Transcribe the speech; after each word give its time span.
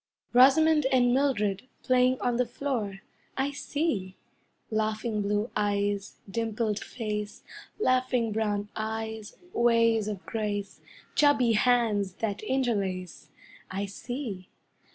Rosamond 0.33 0.87
and 0.91 1.13
Mildred, 1.13 1.67
playing 1.83 2.19
on 2.21 2.37
the 2.37 2.45
floor 2.47 3.01
I 3.37 3.51
see! 3.51 4.15
Laughing 4.71 5.21
blue 5.21 5.51
eyes, 5.55 6.17
dimpled 6.27 6.79
face, 6.79 7.43
Laughing 7.77 8.31
brown 8.31 8.69
eyes, 8.75 9.35
ways 9.53 10.07
of 10.07 10.25
grace, 10.25 10.81
Chubby 11.13 11.51
hands 11.51 12.13
that 12.13 12.41
interlace 12.41 13.29
I 13.69 13.85
see! 13.85 14.49